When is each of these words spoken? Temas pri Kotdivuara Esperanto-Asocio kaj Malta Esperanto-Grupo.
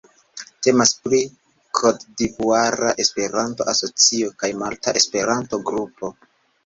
Temas 0.67 0.93
pri 1.01 1.19
Kotdivuara 1.81 2.95
Esperanto-Asocio 3.05 4.33
kaj 4.41 4.51
Malta 4.63 4.95
Esperanto-Grupo. 5.03 6.11